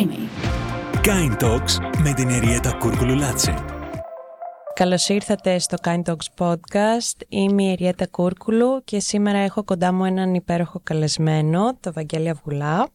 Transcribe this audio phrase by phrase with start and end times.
[0.00, 0.28] Creamy.
[1.06, 3.54] Kind Talks με την Εριέτα Κούρκουλου Λάτσε.
[4.74, 7.22] Καλώς ήρθατε στο Kind Talks Podcast.
[7.28, 12.88] Είμαι η Εριέτα Κούρκουλου και σήμερα έχω κοντά μου έναν υπέροχο καλεσμένο, το Βαγγέλη Αυγουλά.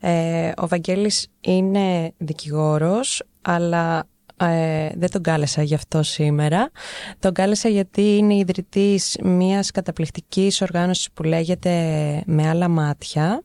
[0.00, 6.70] Ε, ο Βαγγέλης είναι δικηγόρος, αλλά ε, δεν τον κάλεσα γι' αυτό σήμερα.
[7.18, 11.72] Τον κάλεσα γιατί είναι ιδρυτής μιας καταπληκτικής οργάνωσης που λέγεται
[12.26, 13.42] «Με άλλα μάτια».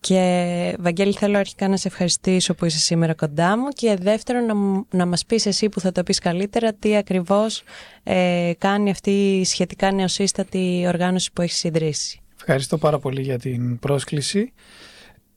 [0.00, 4.54] Και Βαγγέλη θέλω αρχικά να σε ευχαριστήσω που είσαι σήμερα κοντά μου και δεύτερον να,
[4.98, 7.62] να μας πεις εσύ που θα το πεις καλύτερα τι ακριβώς
[8.02, 12.20] ε, κάνει αυτή η σχετικά νεοσύστατη οργάνωση που έχεις ιδρύσει.
[12.40, 14.52] Ευχαριστώ πάρα πολύ για την πρόσκληση.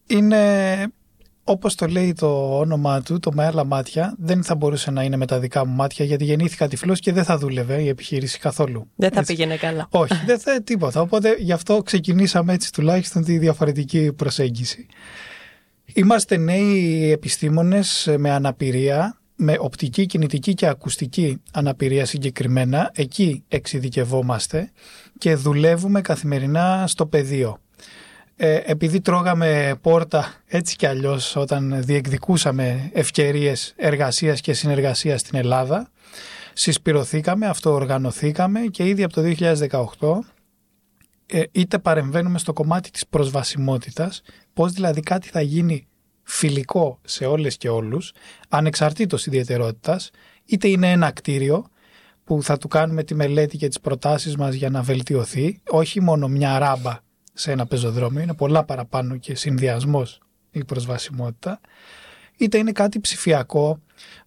[0.07, 0.87] Είναι
[1.43, 5.17] όπως το λέει το όνομά του, το με άλλα μάτια, δεν θα μπορούσε να είναι
[5.17, 8.89] με τα δικά μου μάτια γιατί γεννήθηκα τυφλός και δεν θα δούλευε η επιχείρηση καθόλου.
[8.95, 9.87] Δεν θα πήγαινε καλά.
[9.89, 11.01] Όχι, δεν θα τίποτα.
[11.01, 14.85] Οπότε γι' αυτό ξεκινήσαμε έτσι τουλάχιστον τη διαφορετική προσέγγιση.
[15.93, 22.91] Είμαστε νέοι επιστήμονες με αναπηρία, με οπτική, κινητική και ακουστική αναπηρία συγκεκριμένα.
[22.93, 24.71] Εκεί εξειδικευόμαστε
[25.17, 27.57] και δουλεύουμε καθημερινά στο πεδίο.
[28.35, 35.89] Ε, επειδή τρώγαμε πόρτα έτσι κι αλλιώς όταν διεκδικούσαμε ευκαιρίες εργασίας και συνεργασίας στην Ελλάδα,
[36.53, 39.21] συσπηρωθήκαμε, αυτοοργανωθήκαμε και ήδη από το
[39.99, 40.19] 2018
[41.25, 44.21] ε, είτε παρεμβαίνουμε στο κομμάτι της προσβασιμότητας,
[44.53, 45.87] πώς δηλαδή κάτι θα γίνει
[46.23, 48.13] φιλικό σε όλες και όλους,
[48.49, 50.09] ανεξαρτήτως ιδιαιτερότητας,
[50.45, 51.65] είτε είναι ένα κτίριο
[52.23, 56.27] που θα του κάνουμε τη μελέτη και τις προτάσεις μας για να βελτιωθεί, όχι μόνο
[56.27, 56.99] μια ράμπα
[57.33, 60.19] σε ένα πεζοδρόμιο, είναι πολλά παραπάνω και συνδυασμός
[60.51, 61.59] η προσβασιμότητα,
[62.37, 63.79] είτε είναι κάτι ψηφιακό,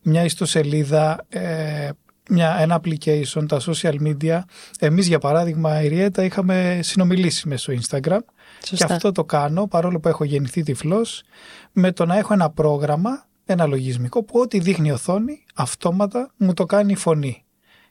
[0.03, 1.91] μια ιστοσελίδα, ε,
[2.31, 4.41] μια, ένα application, τα social media.
[4.79, 8.21] Εμείς για παράδειγμα η Ριέτα είχαμε συνομιλήσει μέσω Instagram
[8.61, 11.23] και αυτό το κάνω παρόλο που έχω γεννηθεί τυφλός
[11.73, 16.55] με το να έχω ένα πρόγραμμα, ένα λογισμικό που ό,τι δείχνει η οθόνη αυτόματα μου
[16.55, 17.45] το κάνει η φωνή.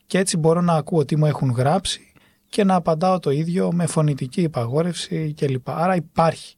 [0.06, 2.13] Και έτσι μπορώ να ακούω τι μου έχουν γράψει
[2.54, 5.70] και να απαντάω το ίδιο με φωνητική υπαγόρευση κλπ.
[5.70, 6.56] Άρα υπάρχει,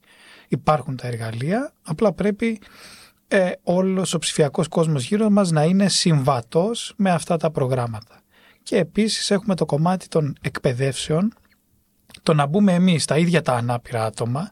[0.48, 2.60] υπάρχουν τα εργαλεία, απλά πρέπει
[3.28, 8.20] ε, όλος ο ψηφιακός κόσμος γύρω μας να είναι συμβατός με αυτά τα προγράμματα.
[8.62, 11.32] Και επίσης έχουμε το κομμάτι των εκπαιδεύσεων,
[12.22, 14.50] το να μπούμε εμείς τα ίδια τα ανάπηρα άτομα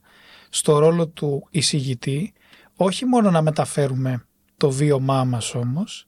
[0.48, 2.32] στο ρόλο του εισηγητή,
[2.76, 4.24] όχι μόνο να μεταφέρουμε
[4.56, 6.06] το βίωμά μας όμως,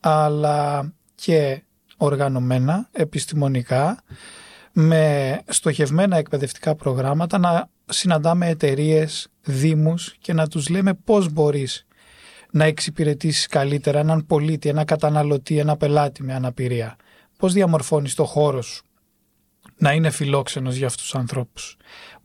[0.00, 1.62] αλλά και
[1.96, 4.02] οργανωμένα, επιστημονικά,
[4.76, 11.86] με στοχευμένα εκπαιδευτικά προγράμματα να συναντάμε εταιρείες, δήμους και να τους λέμε πώς μπορείς
[12.50, 16.96] να εξυπηρετήσεις καλύτερα έναν πολίτη, ένα καταναλωτή, ένα πελάτη με αναπηρία.
[17.38, 18.84] Πώς διαμορφώνεις το χώρο σου
[19.76, 21.76] να είναι φιλόξενος για αυτούς τους ανθρώπους.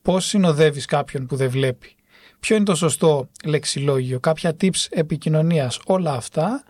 [0.01, 1.95] Πώς συνοδεύεις κάποιον που δεν βλέπει.
[2.39, 5.79] Ποιο είναι το σωστό λεξιλόγιο, κάποια tips επικοινωνίας.
[5.85, 6.63] Όλα αυτά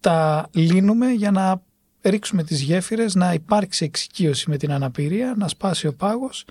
[0.00, 1.62] τα λύνουμε για να
[2.04, 6.44] ρίξουμε τις γέφυρες, να υπάρξει εξοικείωση με την αναπηρία, να σπάσει ο πάγος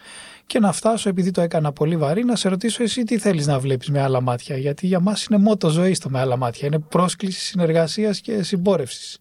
[0.46, 3.60] και να φτάσω, επειδή το έκανα πολύ βαρύ, να σε ρωτήσω εσύ τι θέλεις να
[3.60, 4.58] βλέπεις με άλλα μάτια.
[4.58, 6.68] Γιατί για μας είναι μότο ζωής το με άλλα μάτια.
[6.68, 9.18] Είναι πρόσκληση συνεργασίας και συμπόρευσης.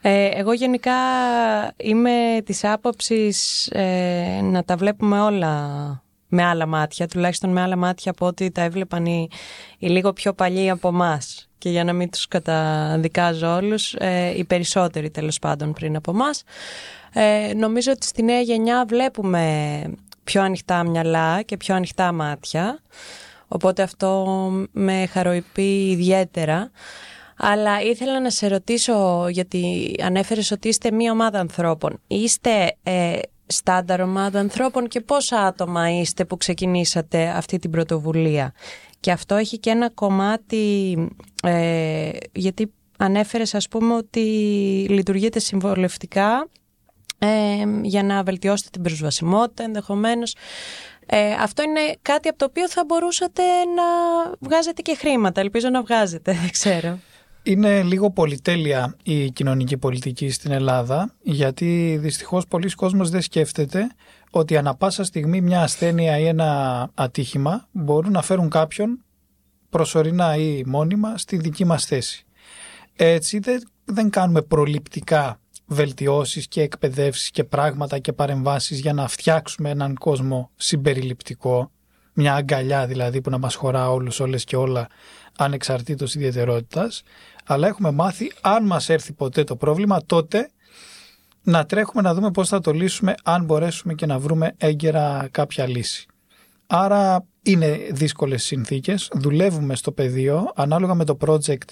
[0.00, 0.92] Ε, εγώ γενικά
[1.76, 5.62] είμαι της άποψης ε, να τα βλέπουμε όλα
[6.28, 9.28] με άλλα μάτια, τουλάχιστον με άλλα μάτια από ότι τα έβλεπαν οι,
[9.78, 14.44] οι λίγο πιο παλιοί από εμάς και για να μην τους καταδικάζω όλους, ε, οι
[14.44, 16.30] περισσότεροι τέλος πάντων πριν από εμά.
[17.12, 19.82] Ε, νομίζω ότι στη νέα γενιά βλέπουμε
[20.24, 22.78] πιο ανοιχτά μυαλά και πιο ανοιχτά μάτια,
[23.48, 24.26] οπότε αυτό
[24.72, 26.70] με χαροϊπεί ιδιαίτερα.
[27.40, 32.00] Αλλά ήθελα να σε ρωτήσω, γιατί ανέφερες ότι είστε μία ομάδα ανθρώπων.
[32.06, 38.52] Είστε ε, στάνταρ ομάδα ανθρώπων και πόσα άτομα είστε που ξεκινήσατε αυτή την πρωτοβουλία;
[39.00, 40.96] Και αυτό έχει και ένα κομμάτι,
[41.48, 44.20] ε, γιατί ανέφερες ας πούμε ότι
[44.88, 46.48] λειτουργείτε συμβολευτικά
[47.18, 47.28] ε,
[47.82, 50.34] για να βελτιώσετε την προσβασιμότητα ενδεχομένως.
[51.06, 53.42] Ε, αυτό είναι κάτι από το οποίο θα μπορούσατε
[53.76, 53.82] να
[54.38, 55.40] βγάζετε και χρήματα.
[55.40, 56.98] Ελπίζω να βγάζετε, δεν ξέρω.
[57.42, 63.90] Είναι λίγο πολυτέλεια η κοινωνική πολιτική στην Ελλάδα, γιατί δυστυχώς πολλοί κόσμος δεν σκέφτεται
[64.30, 69.04] ότι ανα πάσα στιγμή μια ασθένεια ή ένα ατύχημα μπορούν να φέρουν κάποιον
[69.70, 72.26] προσωρινά ή μόνιμα στη δική μας θέση.
[72.96, 73.40] Έτσι
[73.84, 80.50] δεν, κάνουμε προληπτικά βελτιώσεις και εκπαιδεύσεις και πράγματα και παρεμβάσεις για να φτιάξουμε έναν κόσμο
[80.56, 81.70] συμπεριληπτικό,
[82.12, 84.86] μια αγκαλιά δηλαδή που να μας χωρά όλους, όλες και όλα
[85.38, 87.02] ανεξαρτήτως ιδιαιτερότητας,
[87.44, 90.50] αλλά έχουμε μάθει αν μας έρθει ποτέ το πρόβλημα τότε
[91.42, 95.66] να τρέχουμε να δούμε πώς θα το λύσουμε αν μπορέσουμε και να βρούμε έγκαιρα κάποια
[95.66, 96.06] λύση.
[96.66, 101.68] Άρα είναι δύσκολες συνθήκες, δουλεύουμε στο πεδίο, ανάλογα με το project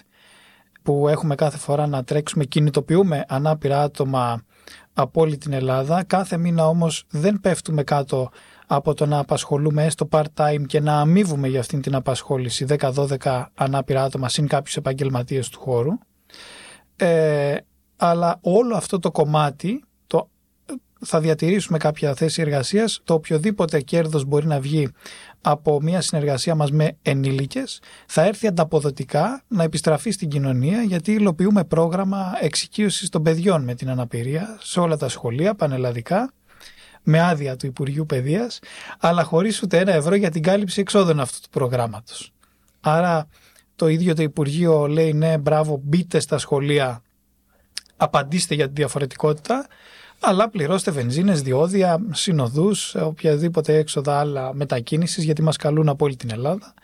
[0.82, 4.42] που έχουμε κάθε φορά να τρέξουμε, κινητοποιούμε ανάπηρα άτομα
[4.92, 6.04] από όλη την Ελλάδα.
[6.04, 8.30] Κάθε μήνα όμως δεν πέφτουμε κάτω
[8.66, 14.02] από το να απασχολούμε έστω part-time και να αμείβουμε για αυτήν την απασχόληση 10-12 ανάπηρα
[14.02, 15.92] άτομα συν κάποιους επαγγελματίες του χώρου.
[16.96, 17.56] Ε,
[17.96, 19.85] αλλά όλο αυτό το κομμάτι το,
[21.00, 23.00] θα διατηρήσουμε κάποια θέση εργασίας.
[23.04, 24.88] Το οποιοδήποτε κέρδος μπορεί να βγει
[25.40, 31.64] από μια συνεργασία μας με ενήλικες θα έρθει ανταποδοτικά να επιστραφεί στην κοινωνία γιατί υλοποιούμε
[31.64, 36.32] πρόγραμμα εξοικείωσης των παιδιών με την αναπηρία σε όλα τα σχολεία πανελλαδικά
[37.02, 38.58] με άδεια του Υπουργείου Παιδείας
[38.98, 42.32] αλλά χωρίς ούτε ένα ευρώ για την κάλυψη εξόδων αυτού του προγράμματος.
[42.80, 43.28] Άρα
[43.76, 47.02] το ίδιο το Υπουργείο λέει ναι μπράβο μπείτε στα σχολεία
[47.96, 49.66] απαντήστε για τη διαφορετικότητα
[50.20, 56.30] αλλά πληρώστε βενζίνες, διόδια, συνοδούς, οποιαδήποτε έξοδα άλλα μετακίνησης γιατί μας καλούν από όλη την
[56.30, 56.74] Ελλάδα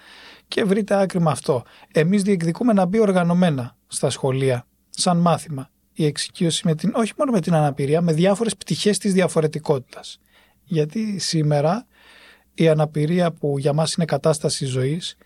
[0.48, 1.62] και βρείτε άκρη με αυτό.
[1.92, 7.30] Εμείς διεκδικούμε να μπει οργανωμένα στα σχολεία σαν μάθημα η εξοικείωση με την, όχι μόνο
[7.32, 10.18] με την αναπηρία, με διάφορες πτυχές της διαφορετικότητας.
[10.64, 11.86] Γιατί σήμερα
[12.54, 15.16] η αναπηρία που για μας είναι κατάσταση ζωής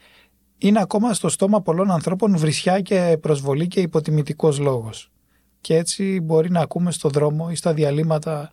[0.59, 5.11] είναι ακόμα στο στόμα πολλών ανθρώπων βρισιά και προσβολή και υποτιμητικός λόγος
[5.67, 8.51] και έτσι μπορεί να ακούμε στο δρόμο ή στα διαλύματα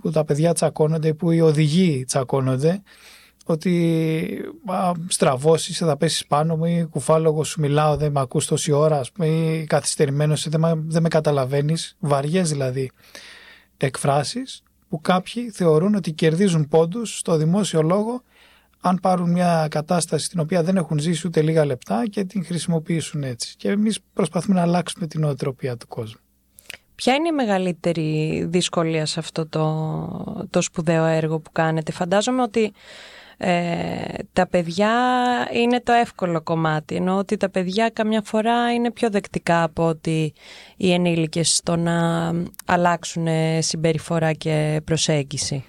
[0.00, 2.82] που τα παιδιά τσακώνονται, που οι οδηγοί τσακώνονται,
[3.44, 8.72] ότι α, στραβώσεις, θα πέσεις πάνω μου ή κουφάλογος σου μιλάω, δεν με ακούς τόση
[8.72, 12.90] ώρα ας πούμε, ή καθυστερημένος, δεν, με, δεν με καταλαβαίνεις, βαριές δηλαδή
[13.76, 18.22] εκφράσεις που κάποιοι θεωρούν ότι κερδίζουν πόντους στο δημόσιο λόγο
[18.80, 23.22] αν πάρουν μια κατάσταση την οποία δεν έχουν ζήσει ούτε λίγα λεπτά και την χρησιμοποιήσουν
[23.22, 23.54] έτσι.
[23.56, 26.20] Και εμείς προσπαθούμε να αλλάξουμε την οτροπία του κόσμου.
[27.02, 32.72] Ποια είναι η μεγαλύτερη δυσκολία σε αυτό το, το σπουδαίο έργο που κάνετε; Φαντάζομαι ότι
[33.36, 34.90] ε, τα παιδιά
[35.52, 40.32] είναι το εύκολο κομμάτι, ενώ ότι τα παιδιά καμιά φορά είναι πιο δεκτικά από ότι
[40.76, 42.30] οι ενήλικες στο να
[42.66, 43.26] αλλάξουν
[43.58, 45.64] συμπεριφορά και προσέγγιση.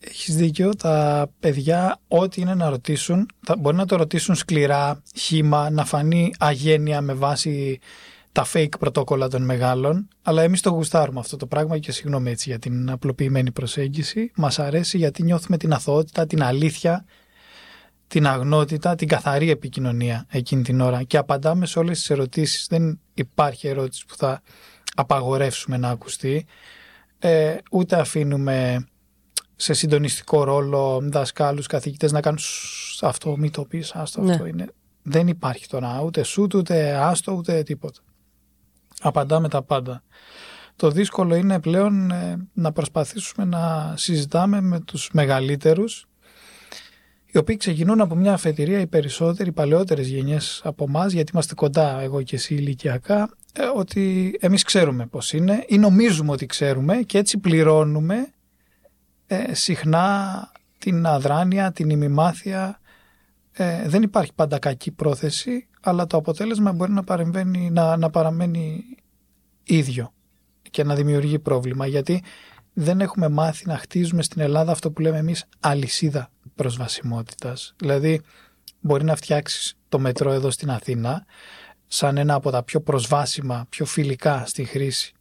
[0.00, 5.70] Έχεις δίκιο, τα παιδιά ό,τι είναι να ρωτήσουν, θα, μπορεί να το ρωτήσουν σκληρά, χήμα,
[5.70, 7.80] να φανεί αγένεια με βάση
[8.32, 12.48] τα fake πρωτόκολλα των μεγάλων, αλλά εμείς το γουστάρουμε αυτό το πράγμα και συγγνώμη έτσι
[12.48, 14.32] για την απλοποιημένη προσέγγιση.
[14.36, 17.04] Μας αρέσει γιατί νιώθουμε την αθωότητα, την αλήθεια,
[18.06, 22.66] την αγνότητα, την καθαρή επικοινωνία εκείνη την ώρα και απαντάμε σε όλες τις ερωτήσεις.
[22.70, 24.42] Δεν υπάρχει ερώτηση που θα
[24.94, 26.46] απαγορεύσουμε να ακουστεί,
[27.18, 28.86] ε, ούτε αφήνουμε
[29.56, 32.40] σε συντονιστικό ρόλο δασκάλους, καθηγητές να κάνουν
[33.00, 34.32] αυτό, μη το πεις, άστο, ναι.
[34.32, 34.66] αυτό είναι.
[35.02, 38.00] Δεν υπάρχει τώρα ούτε σούτ, ούτε άστο, ούτε τίποτα
[39.00, 40.02] απαντάμε τα πάντα.
[40.76, 46.06] Το δύσκολο είναι πλέον ε, να προσπαθήσουμε να συζητάμε με τους μεγαλύτερους
[47.32, 51.54] οι οποίοι ξεκινούν από μια αφετηρία οι περισσότεροι, οι παλαιότερες γενιές από εμάς, γιατί είμαστε
[51.54, 56.96] κοντά εγώ και εσύ ηλικιακά, ε, ότι εμείς ξέρουμε πώς είναι ή νομίζουμε ότι ξέρουμε
[56.96, 58.32] και έτσι πληρώνουμε
[59.26, 62.80] ε, συχνά την αδράνεια, την ημιμάθεια.
[63.52, 68.84] Ε, δεν υπάρχει πάντα κακή πρόθεση, αλλά το αποτέλεσμα μπορεί να, παρεμβαίνει, να, να παραμένει
[69.62, 70.12] ίδιο
[70.70, 72.22] και να δημιουργεί πρόβλημα γιατί
[72.72, 77.74] δεν έχουμε μάθει να χτίζουμε στην Ελλάδα αυτό που λέμε εμείς αλυσίδα προσβασιμότητας.
[77.76, 78.20] Δηλαδή
[78.80, 81.24] μπορεί να φτιάξεις το μετρό εδώ στην Αθήνα
[81.86, 85.12] σαν ένα από τα πιο προσβάσιμα, πιο φιλικά στη χρήση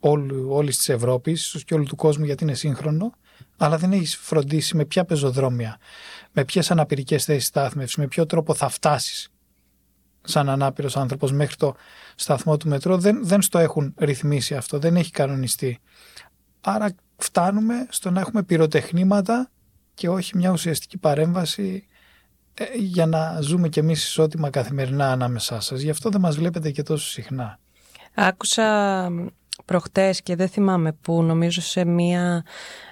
[0.00, 3.12] όλου, όλης της Ευρώπης, ίσως και όλου του κόσμου γιατί είναι σύγχρονο,
[3.56, 5.78] αλλά δεν έχεις φροντίσει με ποια πεζοδρόμια,
[6.32, 9.30] με ποιες αναπηρικές θέσεις στάθμευσης, με ποιο τρόπο θα φτάσεις
[10.22, 11.74] σαν ανάπηρος άνθρωπος μέχρι το
[12.14, 15.78] σταθμό του μετρό δεν, δεν στο έχουν ρυθμίσει αυτό, δεν έχει κανονιστεί.
[16.60, 19.50] Άρα φτάνουμε στο να έχουμε πυροτεχνήματα
[19.94, 21.86] και όχι μια ουσιαστική παρέμβαση
[22.54, 25.80] ε, για να ζούμε κι εμείς ισότιμα καθημερινά ανάμεσά σας.
[25.80, 27.58] Γι' αυτό δεν μας βλέπετε και τόσο συχνά.
[28.14, 29.08] Άκουσα
[29.64, 32.44] προχτές και δεν θυμάμαι που νομίζω σε μια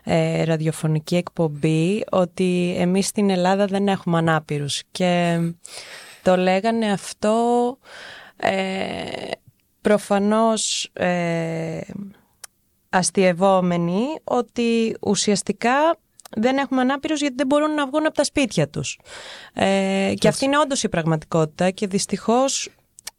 [0.04, 5.40] ε, ραδιοφωνική εκπομπή ότι εμείς στην Ελλάδα δεν έχουμε ανάπηρους και
[6.28, 7.78] το λέγανε αυτό
[8.37, 9.30] ε,
[9.80, 11.80] προφανώς ε,
[12.88, 15.99] αστειευόμενοι ότι ουσιαστικά
[16.30, 18.99] δεν έχουμε ανάπηρους γιατί δεν μπορούν να βγουν από τα σπίτια τους.
[19.52, 22.68] Ε, και αυτή είναι όντως η πραγματικότητα και δυστυχώς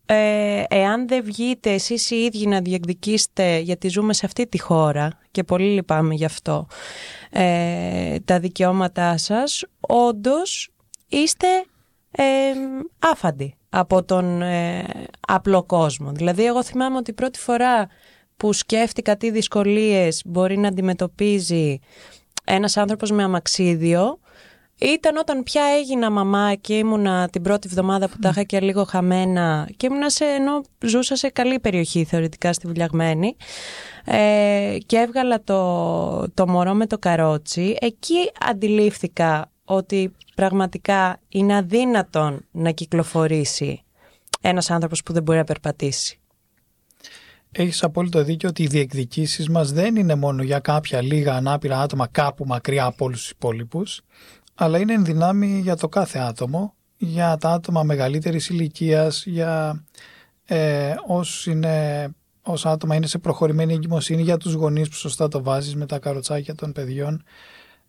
[0.06, 5.20] ε, εάν δεν βγείτε εσείς οι ίδιοι να διεκδικήσετε γιατί ζούμε σε αυτή τη χώρα
[5.32, 6.68] και πολύ λυπάμαι γι' αυτό
[7.30, 10.70] ε, τα δικαιώματά σας όντως
[11.08, 11.48] είστε
[12.12, 12.24] ε,
[13.00, 14.84] άφαντη από τον ε,
[15.28, 16.12] απλό κόσμο.
[16.12, 17.88] Δηλαδή εγώ θυμάμαι ότι η πρώτη φορά
[18.38, 21.80] που σκέφτηκα τι δυσκολίες μπορεί να αντιμετωπίζει
[22.44, 24.20] ένας άνθρωπος με αμαξίδιο
[24.82, 28.84] ήταν όταν πια έγινα μαμά και ήμουνα την πρώτη εβδομάδα που τα είχα και λίγο
[28.84, 33.36] χαμένα και ήμουνα σε, ενώ ζούσα σε καλή περιοχή θεωρητικά στη Βουλιαγμένη
[34.06, 37.78] ε, και έβγαλα το, το μωρό με το καρότσι.
[37.80, 43.84] Εκεί αντιλήφθηκα ότι πραγματικά είναι αδύνατον να κυκλοφορήσει
[44.42, 46.20] ένας άνθρωπος που δεν μπορεί να περπατήσει.
[47.52, 52.08] Έχεις απόλυτο δίκιο ότι οι διεκδικήσεις μας δεν είναι μόνο για κάποια λίγα ανάπηρα άτομα
[52.08, 54.02] κάπου μακριά από όλους τους υπόλοιπους,
[54.56, 59.84] αλλά είναι ενδυνάμει για το κάθε άτομο, για τα άτομα μεγαλύτερης ηλικίας, για
[60.46, 62.08] ε, όσους είναι
[62.42, 66.00] όσα άτομα είναι σε προχωρημένη εγκυμοσύνη για τους γονείς που σωστά το βάζεις με τα
[66.00, 67.24] καροτσάκια των παιδιών.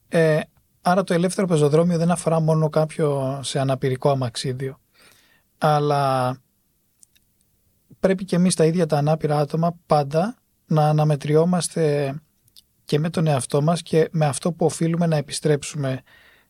[0.09, 0.41] Ε,
[0.81, 4.81] άρα το ελεύθερο πεζοδρόμιο δεν αφορά μόνο κάποιο σε αναπηρικό αμαξίδιο.
[5.59, 6.37] Αλλά
[8.01, 12.15] πρέπει και εμείς τα ίδια τα ανάπηρα άτομα πάντα να αναμετριόμαστε
[12.85, 16.03] και με τον εαυτό μας και με αυτό που οφείλουμε να επιστρέψουμε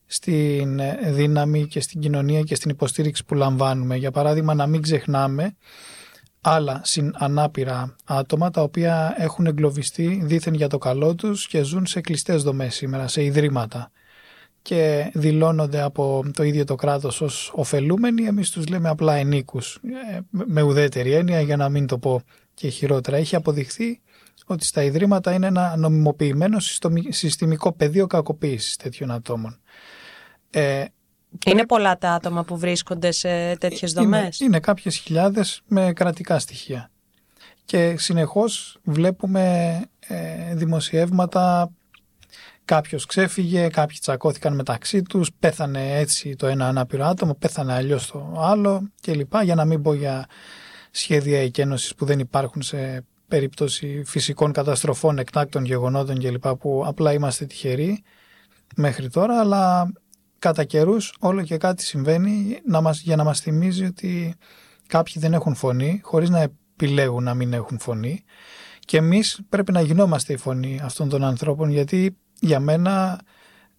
[0.05, 3.95] στην δύναμη και στην κοινωνία και στην υποστήριξη που λαμβάνουμε.
[3.95, 5.55] Για παράδειγμα να μην ξεχνάμε
[6.41, 6.81] άλλα
[7.13, 12.43] ανάπηρα άτομα τα οποία έχουν εγκλωβιστεί δήθεν για το καλό τους και ζουν σε κλειστές
[12.43, 13.91] δομές σήμερα, σε ιδρύματα
[14.61, 19.79] και δηλώνονται από το ίδιο το κράτος ως ωφελούμενοι, εμείς τους λέμε απλά ενίκους,
[20.11, 22.21] ε, με ουδέτερη έννοια για να μην το πω
[22.53, 23.17] και χειρότερα.
[23.17, 24.01] Έχει αποδειχθεί
[24.45, 26.57] ότι στα ιδρύματα είναι ένα νομιμοποιημένο
[27.09, 29.59] συστημικό πεδίο κακοποίησης τέτοιων ατόμων.
[30.49, 30.85] Ε,
[31.45, 36.39] είναι πολλά τα άτομα που βρίσκονται σε τέτοιες δομές; Είναι, είναι κάποιες χιλιάδες με κρατικά
[36.39, 36.91] στοιχεία.
[37.65, 41.71] Και συνεχώς βλέπουμε ε, δημοσιεύματα
[42.75, 48.35] κάποιος ξέφυγε, κάποιοι τσακώθηκαν μεταξύ τους, πέθανε έτσι το ένα ανάπηρο άτομο, πέθανε αλλιώς το
[48.37, 49.33] άλλο κλπ.
[49.43, 50.25] Για να μην πω για
[50.91, 56.47] σχέδια εκένωσης που δεν υπάρχουν σε περίπτωση φυσικών καταστροφών, εκτάκτων γεγονότων κλπ.
[56.47, 58.03] που απλά είμαστε τυχεροί
[58.75, 59.91] μέχρι τώρα, αλλά
[60.39, 64.35] κατά καιρούς όλο και κάτι συμβαίνει να μας, για να μας θυμίζει ότι
[64.87, 68.23] κάποιοι δεν έχουν φωνή χωρίς να επιλέγουν να μην έχουν φωνή
[68.79, 73.21] και εμείς πρέπει να γινόμαστε η φωνή αυτών των ανθρώπων γιατί για μένα,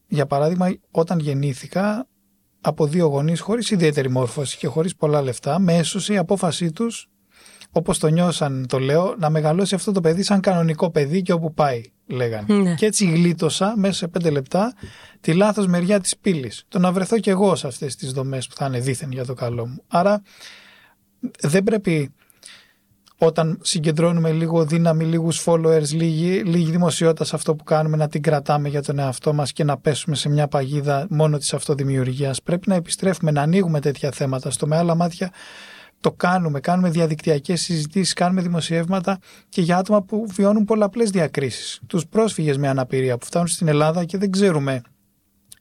[0.07, 2.07] για παράδειγμα, όταν γεννήθηκα
[2.61, 7.09] από δύο γονείς χωρίς ιδιαίτερη μόρφωση και χωρίς πολλά λεφτά με έσωσε η απόφασή τους
[7.73, 11.54] όπως το νιώσαν το λέω να μεγαλώσει αυτό το παιδί σαν κανονικό παιδί και όπου
[11.54, 12.54] πάει λέγανε.
[12.54, 12.75] Ναι.
[12.75, 14.75] Και έτσι γλίτωσα μέσα σε πέντε λεπτά
[15.21, 16.64] τη λάθος μεριά της πύλης.
[16.69, 19.35] Το να βρεθώ κι εγώ σε αυτές τις δομές που θα είναι δίθεν για το
[19.35, 19.83] καλό μου.
[19.88, 20.23] Άρα
[21.40, 22.12] δεν πρέπει
[23.26, 28.23] όταν συγκεντρώνουμε λίγο δύναμη, λίγους followers, λίγη, λίγη δημοσιότητα σε αυτό που κάνουμε να την
[28.23, 32.43] κρατάμε για τον εαυτό μας και να πέσουμε σε μια παγίδα μόνο της αυτοδημιουργίας.
[32.43, 35.31] Πρέπει να επιστρέφουμε, να ανοίγουμε τέτοια θέματα στο με άλλα μάτια
[36.00, 41.81] το κάνουμε, κάνουμε διαδικτυακές συζητήσεις, κάνουμε δημοσιεύματα και για άτομα που βιώνουν πολλαπλές διακρίσεις.
[41.87, 44.83] Τους πρόσφυγες με αναπηρία που φτάνουν στην Ελλάδα και δεν ξέρουμε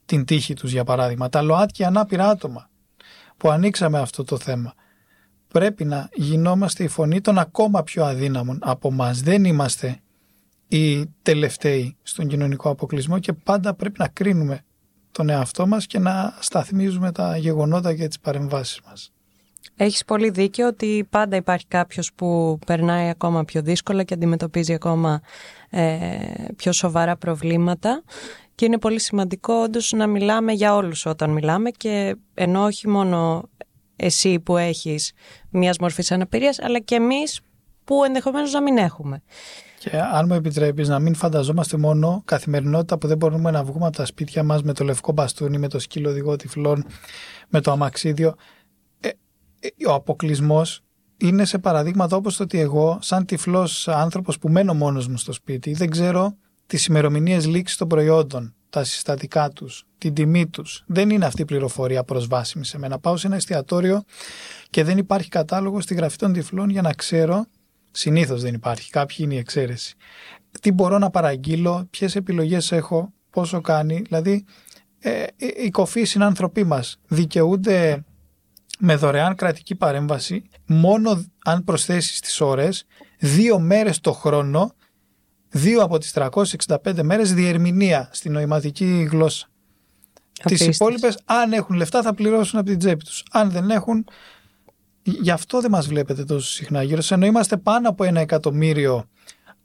[0.05, 1.29] την τύχη τους για παράδειγμα.
[1.29, 2.69] Τα ΛΟΑΤΚΙ ανάπηρα άτομα
[3.37, 4.73] που ανοίξαμε αυτό το θέμα.
[5.51, 9.21] Πρέπει να γινόμαστε η φωνή των ακόμα πιο αδύναμων από μας.
[9.21, 9.99] Δεν είμαστε
[10.67, 14.63] οι τελευταίοι στον κοινωνικό αποκλεισμό και πάντα πρέπει να κρίνουμε
[15.11, 19.11] τον εαυτό μας και να σταθμίζουμε τα γεγονότα και τις παρεμβάσεις μας.
[19.75, 25.21] Έχεις πολύ δίκιο ότι πάντα υπάρχει κάποιος που περνάει ακόμα πιο δύσκολα και αντιμετωπίζει ακόμα
[25.69, 26.07] ε,
[26.55, 28.03] πιο σοβαρά προβλήματα
[28.55, 33.49] και είναι πολύ σημαντικό όντως να μιλάμε για όλους όταν μιλάμε και ενώ όχι μόνο
[34.01, 35.11] εσύ που έχεις
[35.49, 37.39] μιας μορφής αναπηρίας αλλά και εμείς
[37.83, 39.21] που ενδεχομένως να μην έχουμε.
[39.79, 43.95] Και αν μου επιτρέπεις να μην φανταζόμαστε μόνο καθημερινότητα που δεν μπορούμε να βγούμε από
[43.95, 46.85] τα σπίτια μας με το λευκό μπαστούνι, με το σκύλο οδηγό τυφλών,
[47.47, 48.35] με το αμαξίδιο
[49.87, 50.83] ο αποκλεισμός
[51.17, 55.33] είναι σε παραδείγματα όπως το ότι εγώ, σαν τυφλός άνθρωπος που μένω μόνος μου στο
[55.33, 60.83] σπίτι, δεν ξέρω τις ημερομηνίες λήξης των προϊόντων, τα συστατικά τους, την τιμή τους.
[60.87, 62.99] Δεν είναι αυτή η πληροφορία προσβάσιμη σε μένα.
[62.99, 64.03] Πάω σε ένα εστιατόριο
[64.69, 67.45] και δεν υπάρχει κατάλογος στη γραφή των τυφλών για να ξέρω,
[67.91, 69.95] συνήθως δεν υπάρχει, κάποιοι είναι η εξαίρεση,
[70.61, 74.01] τι μπορώ να παραγγείλω, ποιες επιλογές έχω, πόσο κάνει.
[74.01, 74.45] Δηλαδή,
[74.99, 78.03] ε, οι κοφοί συνάνθρωποι μας δικαιούνται
[78.79, 82.85] με δωρεάν κρατική παρέμβαση μόνο αν προσθέσεις τις ώρες
[83.19, 84.73] δύο μέρες το χρόνο
[85.51, 89.47] δύο από τις 365 μέρες διερμηνία στην νοηματική γλώσσα.
[90.43, 90.67] Απίστες.
[90.67, 93.23] Τις υπόλοιπες αν έχουν λεφτά θα πληρώσουν από την τσέπη τους.
[93.31, 94.05] Αν δεν έχουν
[95.03, 99.05] γι' αυτό δεν μας βλέπετε τόσο συχνά γύρω ενώ είμαστε πάνω από ένα εκατομμύριο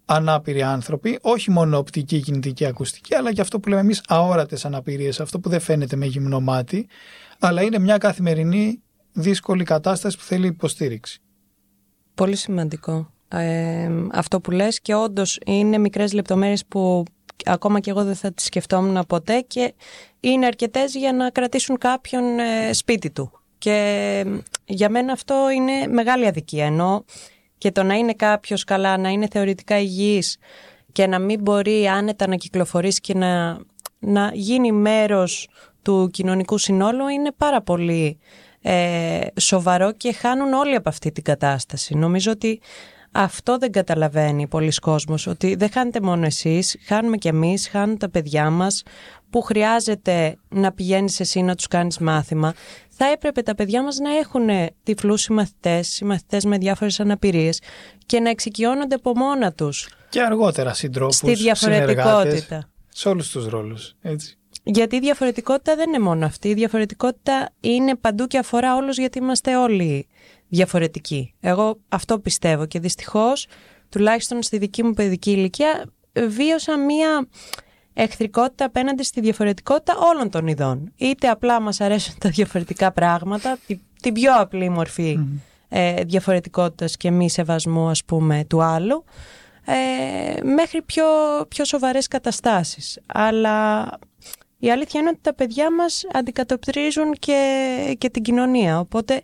[0.04, 5.20] ανάπηροι άνθρωποι, όχι μόνο οπτική, κινητική, ακουστική, αλλά και αυτό που λέμε εμείς αόρατες αναπηρίες,
[5.20, 6.88] αυτό που δεν φαίνεται με γυμνό μάτι,
[7.38, 11.20] αλλά είναι μια καθημερινή δύσκολη κατάσταση που θέλει υποστήριξη.
[12.14, 17.04] Πολύ σημαντικό ε, αυτό που λες και όντως είναι μικρές λεπτομέρειες που
[17.44, 19.74] ακόμα και εγώ δεν θα τις σκεφτόμουν ποτέ και
[20.20, 23.30] είναι αρκετές για να κρατήσουν κάποιον ε, σπίτι του.
[23.58, 24.24] Και
[24.64, 27.04] για μένα αυτό είναι μεγάλη αδικία, ενώ
[27.58, 30.36] και το να είναι κάποιος καλά, να είναι θεωρητικά υγιής
[30.92, 33.58] και να μην μπορεί άνετα να κυκλοφορήσει και να,
[33.98, 35.48] να γίνει μέρος
[35.82, 38.18] του κοινωνικού συνόλου είναι πάρα πολύ
[38.62, 41.94] ε, σοβαρό και χάνουν όλοι από αυτή την κατάσταση.
[41.94, 42.60] Νομίζω ότι
[43.18, 48.10] αυτό δεν καταλαβαίνει πολλοί κόσμος, ότι δεν χάνετε μόνο εσείς, χάνουμε και εμείς, χάνουν τα
[48.10, 48.82] παιδιά μας,
[49.30, 52.54] που χρειάζεται να πηγαίνεις εσύ να τους κάνεις μάθημα.
[52.88, 54.48] Θα έπρεπε τα παιδιά μας να έχουν
[54.82, 57.60] τυφλούς συμμαθητές, συμμαθητές με διάφορες αναπηρίες
[58.06, 59.88] και να εξοικειώνονται από μόνα τους.
[60.08, 62.68] Και αργότερα συντρόπους, Στη διαφορετικότητα.
[62.88, 64.38] Σε όλους τους ρόλους, έτσι.
[64.62, 66.48] Γιατί η διαφορετικότητα δεν είναι μόνο αυτή.
[66.48, 70.06] Η διαφορετικότητα είναι παντού και αφορά όλους γιατί είμαστε όλοι
[70.48, 71.34] διαφορετικοί.
[71.40, 73.46] Εγώ αυτό πιστεύω και δυστυχώς,
[73.88, 75.84] τουλάχιστον στη δική μου παιδική ηλικία,
[76.28, 77.28] βίωσα μία
[77.92, 80.92] εχθρικότητα απέναντι στη διαφορετικότητα όλων των ειδών.
[80.96, 83.58] Είτε απλά μας αρέσουν τα διαφορετικά πράγματα,
[84.00, 85.40] την πιο απλή μορφή mm.
[85.68, 89.04] ε, διαφορετικότητας και μη σεβασμού ας πούμε του άλλου,
[89.64, 91.04] ε, μέχρι πιο,
[91.48, 93.00] πιο σοβαρές καταστάσεις.
[93.06, 93.88] Αλλά
[94.58, 98.78] η αλήθεια είναι ότι τα παιδιά μας αντικατοπτρίζουν και, και την κοινωνία.
[98.78, 99.22] Οπότε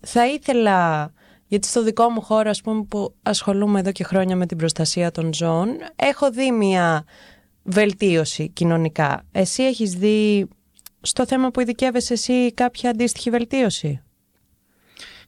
[0.00, 1.12] θα ήθελα,
[1.46, 5.10] γιατί στο δικό μου χώρο ας πούμε, που ασχολούμαι εδώ και χρόνια με την προστασία
[5.10, 7.04] των ζώων, έχω δει μια
[7.62, 9.22] βελτίωση κοινωνικά.
[9.32, 10.48] Εσύ έχεις δει
[11.00, 14.02] στο θέμα που ειδικεύεσαι εσύ κάποια αντίστοιχη βελτίωση;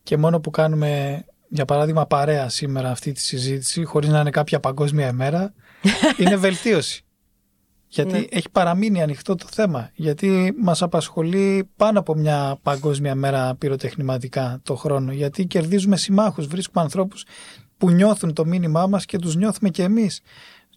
[0.02, 4.61] Και μόνο που κάνουμε, για παράδειγμα, παρέα σήμερα αυτή τη συζήτηση, χωρίς να είναι κάποια
[4.61, 5.55] παγκόσμια ημέρα,
[6.21, 7.05] είναι βελτίωση.
[7.95, 8.25] Γιατί ναι.
[8.31, 9.91] έχει παραμείνει ανοιχτό το θέμα.
[9.95, 15.13] Γιατί μας απασχολεί πάνω από μια παγκόσμια μέρα πυροτεχνηματικά το χρόνο.
[15.13, 17.25] Γιατί κερδίζουμε συμμάχους, βρίσκουμε ανθρώπους
[17.77, 20.21] που νιώθουν το μήνυμά μας και τους νιώθουμε και εμείς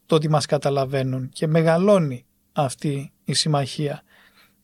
[0.05, 4.03] το ότι μας καταλαβαίνουν και μεγαλώνει αυτή η συμμαχία.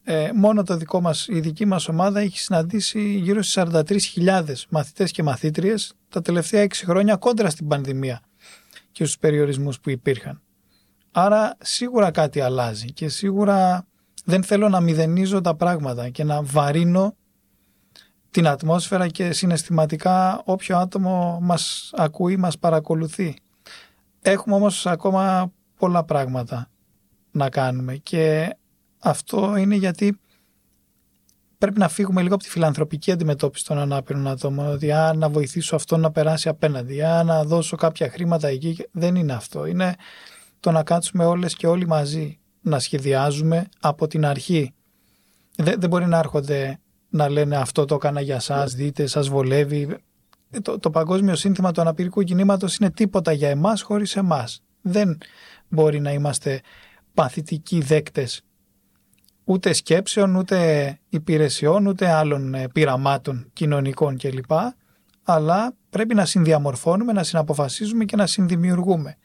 [0.04, 5.12] Ε, μόνο το δικό μας, η δική μας ομάδα έχει συναντήσει γύρω στις 43.000 μαθητές
[5.12, 8.22] και μαθήτριες τα τελευταία 6 χρόνια κόντρα στην πανδημία
[8.92, 10.42] και στους περιορισμούς που υπήρχαν.
[11.12, 13.86] Άρα σίγουρα κάτι αλλάζει και σίγουρα
[14.26, 17.16] δεν θέλω να μηδενίζω τα πράγματα και να βαρύνω
[18.32, 23.36] την ατμόσφαιρα και συναισθηματικά όποιο άτομο μας ακούει, μας παρακολουθεί.
[24.22, 26.70] Έχουμε όμως ακόμα πολλά πράγματα
[27.32, 28.56] να κάνουμε και
[29.00, 30.20] αυτό είναι γιατί
[31.58, 34.68] πρέπει να φύγουμε λίγο από τη φιλανθρωπική αντιμετώπιση των ανάπηρων ατόμων.
[34.68, 38.78] Ότι α, να βοηθήσω αυτό να περάσει απέναντι, α, να δώσω κάποια χρήματα εκεί.
[38.92, 39.66] Δεν είναι αυτό.
[39.66, 39.96] Είναι
[40.62, 44.74] το να κάτσουμε όλες και όλοι μαζί να σχεδιάζουμε από την αρχή.
[45.56, 49.98] Δεν, δεν μπορεί να έρχονται να λένε αυτό το έκανα για σας, δείτε, σας βολεύει.
[50.52, 54.64] Ε, το, το παγκόσμιο σύνθημα του αναπηρικού κινήματος είναι τίποτα για εμάς χωρίς εμάς.
[54.82, 55.18] Δεν
[55.68, 56.62] μπορεί να είμαστε
[57.14, 58.42] παθητικοί δέκτες
[59.44, 64.52] ούτε σκέψεων, ούτε υπηρεσιών, ούτε άλλων ε, πειραμάτων κοινωνικών κλπ.
[65.24, 69.18] Αλλά πρέπει να συνδιαμορφώνουμε, να συναποφασίζουμε και να συνδημιουργούμε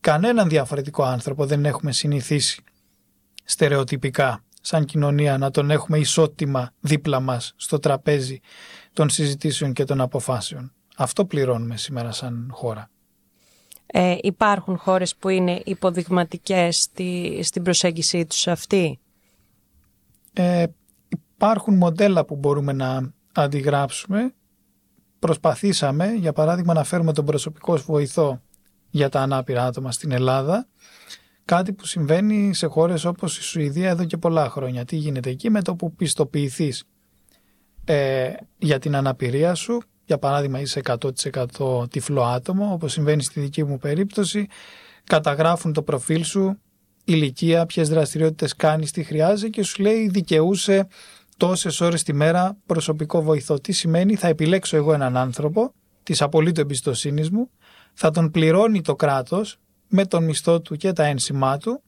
[0.00, 2.62] κανέναν διαφορετικό άνθρωπο δεν έχουμε συνηθίσει
[3.44, 8.40] στερεοτυπικά σαν κοινωνία να τον έχουμε ισότιμα δίπλα μας στο τραπέζι
[8.92, 10.72] των συζητήσεων και των αποφάσεων.
[10.96, 12.90] Αυτό πληρώνουμε σήμερα σαν χώρα.
[13.86, 18.98] Ε, υπάρχουν χώρες που είναι υποδειγματικές στη, στην προσέγγιση τους αυτή;
[20.32, 20.64] Ε,
[21.34, 24.34] υπάρχουν μοντέλα που μπορούμε να αντιγράψουμε.
[25.18, 28.40] Προσπαθήσαμε, για παράδειγμα, να φέρουμε τον προσωπικό βοηθό
[28.90, 30.66] για τα ανάπηρα άτομα στην Ελλάδα.
[31.44, 34.84] Κάτι που συμβαίνει σε χώρες όπως η Σουηδία εδώ και πολλά χρόνια.
[34.84, 36.84] Τι γίνεται εκεί με το που πιστοποιηθείς
[37.84, 40.80] ε, για την αναπηρία σου, για παράδειγμα είσαι
[41.56, 44.46] 100% τυφλό άτομο, όπως συμβαίνει στη δική μου περίπτωση,
[45.04, 46.58] καταγράφουν το προφίλ σου,
[47.04, 50.86] ηλικία, ποιες δραστηριότητες κάνεις, τι χρειάζεται και σου λέει δικαιούσε
[51.36, 53.60] τόσες ώρες τη μέρα προσωπικό βοηθό.
[53.60, 55.72] Τι σημαίνει, θα επιλέξω εγώ έναν άνθρωπο
[56.02, 57.50] της απολύτω εμπιστοσύνης μου,
[58.00, 59.58] θα τον πληρώνει το κράτος
[59.88, 61.82] με τον μισθό του και τα ένσημά του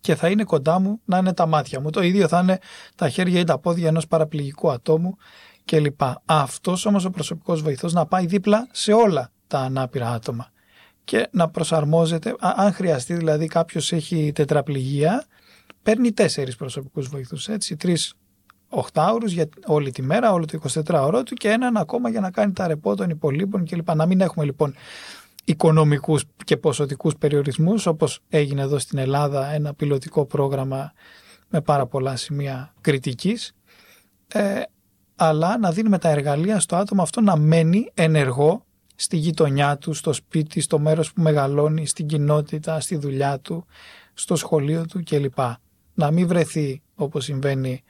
[0.00, 1.90] και θα είναι κοντά μου να είναι τα μάτια μου.
[1.90, 2.58] Το ίδιο θα είναι
[2.94, 5.16] τα χέρια ή τα πόδια ενός παραπληγικού ατόμου
[5.64, 6.00] κλπ.
[6.24, 10.50] Αυτός όμως ο προσωπικός βοηθός να πάει δίπλα σε όλα τα ανάπηρα άτομα
[11.04, 15.26] και να προσαρμόζεται, αν χρειαστεί δηλαδή κάποιος έχει τετραπληγία,
[15.82, 18.14] παίρνει τέσσερις προσωπικούς βοηθούς, έτσι, τρεις
[18.68, 22.52] οχτάουρους για όλη τη μέρα, όλο το 24ωρο του και έναν ακόμα για να κάνει
[22.52, 23.94] τα ρεπό των υπολείπων κλπ.
[23.94, 24.74] Να μην έχουμε λοιπόν
[25.44, 30.92] οικονομικούς και ποσοτικούς περιορισμούς όπως έγινε εδώ στην Ελλάδα ένα πιλωτικό πρόγραμμα
[31.48, 33.52] με πάρα πολλά σημεία κριτικής
[34.28, 34.62] ε,
[35.16, 40.12] αλλά να δίνουμε τα εργαλεία στο άτομο αυτό να μένει ενεργό στη γειτονιά του, στο
[40.12, 43.66] σπίτι, στο μέρος που μεγαλώνει, στην κοινότητα, στη δουλειά του
[44.14, 45.38] στο σχολείο του κλπ.
[45.98, 47.82] Να μην βρεθεί όπως συμβαίνει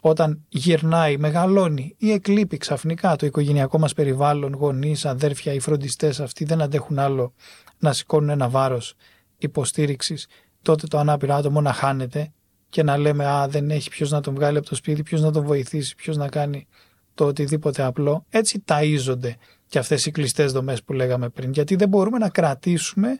[0.00, 6.44] όταν γυρνάει, μεγαλώνει ή εκλείπει ξαφνικά το οικογενειακό μας περιβάλλον, γονείς, αδέρφια, οι φροντιστές αυτοί
[6.44, 7.34] δεν αντέχουν άλλο
[7.78, 8.94] να σηκώνουν ένα βάρος
[9.38, 10.26] υποστήριξης,
[10.62, 12.32] τότε το ανάπηρο άτομο να χάνεται
[12.68, 15.30] και να λέμε «Α, δεν έχει ποιος να τον βγάλει από το σπίτι, ποιος να
[15.30, 16.66] τον βοηθήσει, ποιος να κάνει
[17.14, 18.24] το οτιδήποτε απλό».
[18.28, 19.30] Έτσι ταΐζονται
[19.66, 23.18] και αυτές οι κλειστές δομές που λέγαμε πριν, γιατί δεν μπορούμε να κρατήσουμε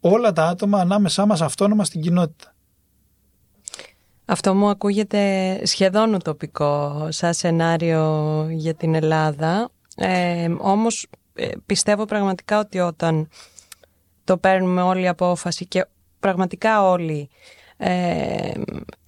[0.00, 2.51] όλα τα άτομα ανάμεσά μας αυτόνομα στην κοινότητα.
[4.24, 9.70] Αυτό μου ακούγεται σχεδόν ουτοπικό σαν σενάριο για την Ελλάδα.
[9.96, 13.28] Ε, όμως ε, πιστεύω πραγματικά ότι όταν
[14.24, 15.86] το παίρνουμε όλη η απόφαση και
[16.20, 17.28] πραγματικά όλοι
[17.76, 18.52] ε,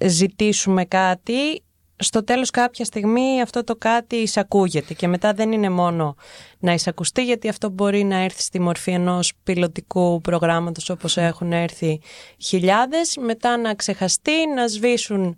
[0.07, 1.63] ζητήσουμε κάτι,
[1.97, 6.17] στο τέλος κάποια στιγμή αυτό το κάτι εισακούγεται και μετά δεν είναι μόνο
[6.59, 12.01] να εισακουστεί γιατί αυτό μπορεί να έρθει στη μορφή ενός πιλωτικού προγράμματος όπως έχουν έρθει
[12.39, 15.37] χιλιάδες, μετά να ξεχαστεί, να σβήσουν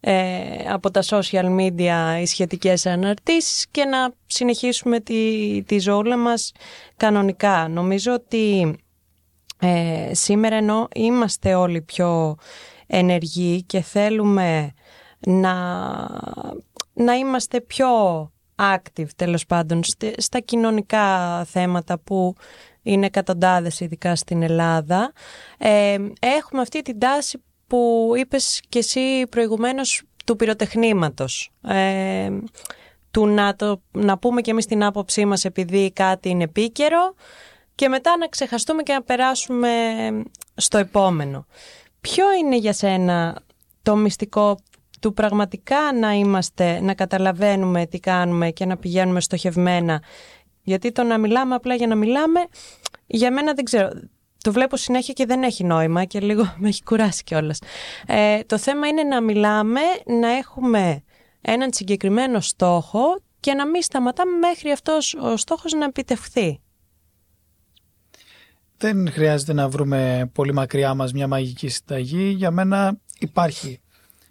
[0.00, 6.52] ε, από τα social media οι σχετικές αναρτήσεις και να συνεχίσουμε τη, τη ζωή μας
[6.96, 7.68] κανονικά.
[7.68, 8.76] Νομίζω ότι
[9.60, 12.36] ε, σήμερα ενώ είμαστε όλοι πιο
[12.86, 14.72] ενεργοί και θέλουμε
[15.26, 15.54] να,
[16.92, 17.88] να είμαστε πιο
[18.56, 19.80] active τέλος πάντων
[20.16, 22.34] στα κοινωνικά θέματα που
[22.82, 25.12] είναι εκατοντάδες ειδικά στην Ελλάδα.
[25.58, 31.50] Ε, έχουμε αυτή την τάση που είπες και εσύ προηγουμένως του πυροτεχνήματος.
[31.62, 32.30] Ε,
[33.10, 37.14] του να, το, να πούμε και εμείς την άποψή μας επειδή κάτι είναι επίκαιρο
[37.74, 39.70] και μετά να ξεχαστούμε και να περάσουμε
[40.54, 41.46] στο επόμενο.
[42.00, 43.42] Ποιο είναι για σένα
[43.82, 44.58] το μυστικό
[45.00, 50.02] του πραγματικά να είμαστε, να καταλαβαίνουμε τι κάνουμε και να πηγαίνουμε στοχευμένα.
[50.62, 52.40] Γιατί το να μιλάμε απλά για να μιλάμε,
[53.06, 53.90] για μένα δεν ξέρω.
[54.42, 57.58] Το βλέπω συνέχεια και δεν έχει νόημα και λίγο με έχει κουράσει κιόλας.
[58.06, 61.02] Ε, το θέμα είναι να μιλάμε, να έχουμε
[61.40, 63.00] έναν συγκεκριμένο στόχο
[63.40, 66.60] και να μην σταματάμε μέχρι αυτός ο στόχος να επιτευχθεί.
[68.76, 72.30] Δεν χρειάζεται να βρούμε πολύ μακριά μας μια μαγική συνταγή.
[72.30, 73.80] Για μένα υπάρχει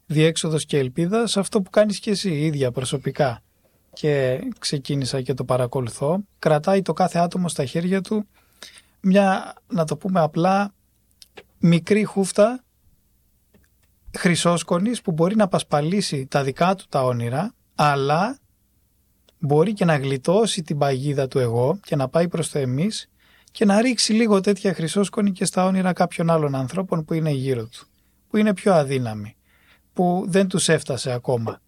[0.10, 3.42] διέξοδος και ελπίδας σε αυτό που κάνεις και εσύ ίδια προσωπικά.
[3.94, 6.24] Και ξεκίνησα και το παρακολουθώ.
[6.40, 8.28] Κρατάει το κάθε άτομο στα χέρια του
[9.02, 10.74] μια, να το πούμε απλά,
[11.60, 12.64] μικρή χούφτα
[14.18, 18.38] χρυσόσκονης που μπορεί να πασπαλίσει τα δικά του τα όνειρα, αλλά
[19.40, 23.10] μπορεί και να γλιτώσει την παγίδα του εγώ και να πάει προς το εμείς
[23.52, 27.68] και να ρίξει λίγο τέτοια χρυσόσκονη και στα όνειρα κάποιων άλλων ανθρώπων που είναι γύρω
[27.68, 27.88] του,
[28.30, 29.34] που είναι πιο αδύναμοι
[30.00, 31.62] που δεν τους έφτασε ακόμα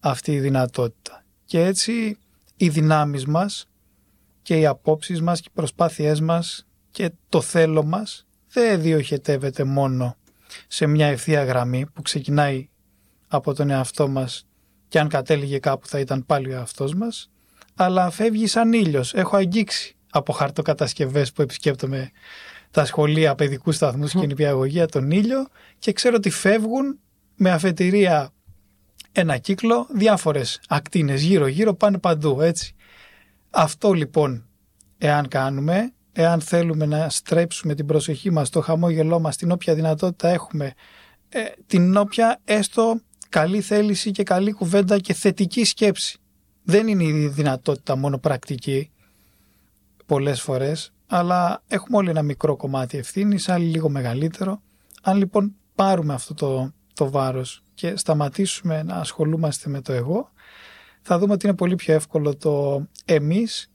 [0.00, 1.24] αυτή η δυνατότητα.
[1.44, 2.18] Και έτσι
[2.56, 3.68] οι δυνάμεις μας
[4.42, 10.16] και οι απόψεις μας και οι προσπάθειές μας και το θέλω μας δεν διοχετεύεται μόνο
[10.66, 12.68] σε μια ευθεία γραμμή που ξεκινάει
[13.28, 14.46] από τον εαυτό μας
[14.88, 17.30] και αν κατέληγε κάπου θα ήταν πάλι ο εαυτός μας,
[17.74, 19.14] αλλά φεύγει σαν ήλιος.
[19.14, 22.10] Έχω αγγίξει από χαρτοκατασκευές που επισκέπτομαι
[22.70, 25.46] τα σχολεία, παιδικούς σταθμούς και νηπιαγωγεία τον ήλιο
[25.78, 26.98] και ξέρω ότι φεύγουν
[27.38, 28.30] με αφετηρία
[29.12, 32.74] ένα κύκλο, διάφορες ακτίνες γύρω-γύρω πάνε παντού, έτσι.
[33.50, 34.48] Αυτό λοιπόν,
[34.98, 40.28] εάν κάνουμε, εάν θέλουμε να στρέψουμε την προσοχή μας, το χαμόγελό μας, την όποια δυνατότητα
[40.28, 40.72] έχουμε,
[41.28, 46.18] ε, την όποια έστω καλή θέληση και καλή κουβέντα και θετική σκέψη.
[46.62, 48.90] Δεν είναι η δυνατότητα μόνο πρακτική
[50.06, 54.62] πολλές φορές, αλλά έχουμε όλοι ένα μικρό κομμάτι ευθύνης, άλλοι λίγο μεγαλύτερο.
[55.02, 60.30] Αν λοιπόν πάρουμε αυτό το το βάρος και σταματήσουμε να ασχολούμαστε με το εγώ,
[61.02, 63.70] θα δούμε ότι είναι πολύ πιο εύκολο το εμείς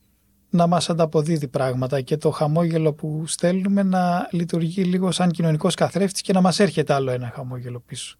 [0.50, 6.22] να μας ανταποδίδει πράγματα και το χαμόγελο που στέλνουμε να λειτουργεί λίγο σαν κοινωνικός καθρέφτης
[6.22, 8.18] και να μας έρχεται άλλο ένα χαμόγελο πίσω.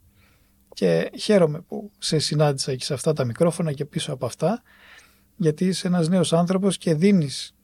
[0.74, 4.62] Και χαίρομαι που σε συνάντησα και σε αυτά τα μικρόφωνα και πίσω από αυτά,
[5.36, 7.56] γιατί είσαι ένας νέος άνθρωπος και δίνεις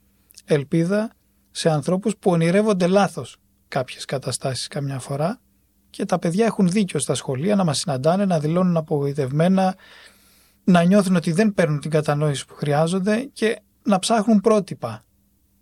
[0.45, 1.11] ελπίδα
[1.51, 5.39] σε ανθρώπους που ονειρεύονται λάθος κάποιες καταστάσεις καμιά φορά
[5.89, 9.75] και τα παιδιά έχουν δίκιο στα σχολεία να μας συναντάνε, να δηλώνουν απογοητευμένα,
[10.63, 15.03] να νιώθουν ότι δεν παίρνουν την κατανόηση που χρειάζονται και να ψάχνουν πρότυπα.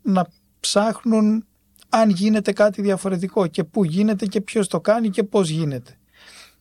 [0.02, 0.28] Να
[0.60, 1.46] ψάχνουν
[1.90, 5.98] αν γίνεται κάτι διαφορετικό και πού γίνεται και ποιος το κάνει και πώς γίνεται.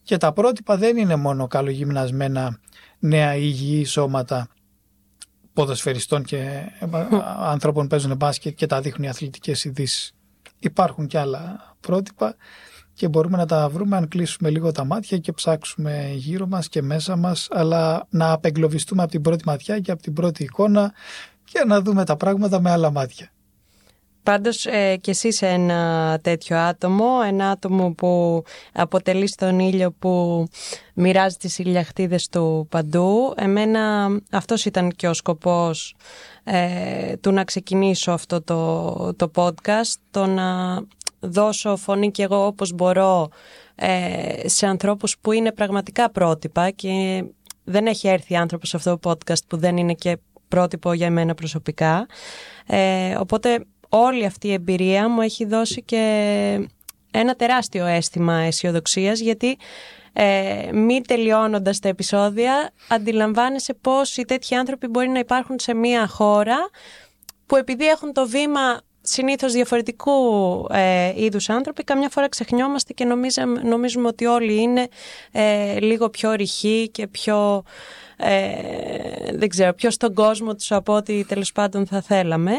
[0.02, 2.58] Και τα πρότυπα δεν είναι μόνο καλογυμνασμένα
[2.98, 4.48] νέα υγιή σώματα
[5.52, 6.60] ποδοσφαιριστών και
[7.38, 10.14] ανθρώπων που παίζουν μπάσκετ και τα δείχνουν οι αθλητικές ειδήσεις.
[10.58, 12.36] Υπάρχουν και άλλα πρότυπα
[12.96, 16.82] και μπορούμε να τα βρούμε αν κλείσουμε λίγο τα μάτια και ψάξουμε γύρω μας και
[16.82, 20.92] μέσα μας αλλά να απεγκλωβιστούμε από την πρώτη ματιά και από την πρώτη εικόνα
[21.44, 23.30] και να δούμε τα πράγματα με άλλα μάτια.
[24.22, 30.44] Πάντως ε, και εσύ είσαι ένα τέτοιο άτομο, ένα άτομο που αποτελεί τον ήλιο που
[30.94, 33.34] μοιράζει τις ηλιαχτίδες του παντού.
[33.36, 35.94] Εμένα αυτός ήταν και ο σκοπός
[36.44, 40.76] ε, του να ξεκινήσω αυτό το, το podcast, το να
[41.26, 43.28] δώσω φωνή και εγώ όπως μπορώ
[43.74, 47.24] ε, σε ανθρώπους που είναι πραγματικά πρότυπα και
[47.64, 51.34] δεν έχει έρθει άνθρωπος σε αυτό το podcast που δεν είναι και πρότυπο για εμένα
[51.34, 52.06] προσωπικά.
[52.66, 56.68] Ε, οπότε όλη αυτή η εμπειρία μου έχει δώσει και
[57.10, 59.56] ένα τεράστιο αίσθημα αισιοδοξίας γιατί
[60.12, 66.06] ε, μη τελειώνοντας τα επεισόδια αντιλαμβάνεσαι πώς οι τέτοιοι άνθρωποι μπορεί να υπάρχουν σε μια
[66.06, 66.56] χώρα
[67.46, 70.12] που επειδή έχουν το βήμα συνήθως διαφορετικού
[70.70, 74.88] ε, είδους άνθρωποι καμιά φορά ξεχνιόμαστε και νομίζουμε, νομίζουμε ότι όλοι είναι
[75.32, 77.62] ε, λίγο πιο ρηχοί και πιο
[78.16, 82.52] ε, δεν ξέρω, πιο στον κόσμο τους από ό,τι τέλος πάντων θα θέλαμε.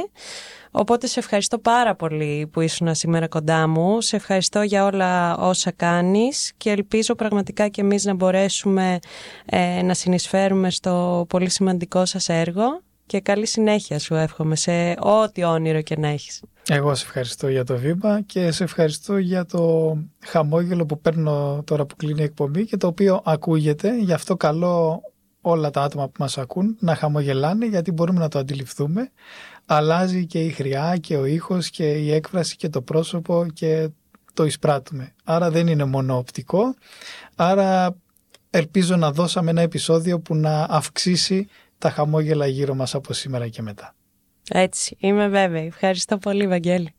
[0.72, 4.02] Οπότε σε ευχαριστώ πάρα πολύ που ήσουν σήμερα κοντά μου.
[4.02, 9.00] Σε ευχαριστώ για όλα όσα κάνεις και ελπίζω πραγματικά και εμείς να μπορέσουμε
[9.46, 15.44] ε, να συνεισφέρουμε στο πολύ σημαντικό σας έργο και καλή συνέχεια σου εύχομαι σε ό,τι
[15.44, 16.42] όνειρο και να έχεις.
[16.68, 19.94] Εγώ σε ευχαριστώ για το βήμα και σε ευχαριστώ για το
[20.26, 23.98] χαμόγελο που παίρνω τώρα που κλείνει η εκπομπή και το οποίο ακούγεται.
[24.00, 25.02] Γι' αυτό καλό
[25.42, 29.12] όλα τα άτομα που μας ακούν να χαμογελάνε γιατί μπορούμε να το αντιληφθούμε.
[29.66, 33.90] Αλλάζει και η χρειά και ο ήχος και η έκφραση και το πρόσωπο και
[34.34, 35.14] το εισπράττουμε.
[35.24, 36.76] Άρα δεν είναι μόνο οπτικό.
[37.36, 37.96] Άρα
[38.50, 43.62] ελπίζω να δώσαμε ένα επεισόδιο που να αυξήσει τα χαμόγελα γύρω μας από σήμερα και
[43.62, 43.96] μετά.
[44.50, 45.66] Έτσι, είμαι βέβαιη.
[45.66, 46.97] Ευχαριστώ πολύ, Βαγγέλη.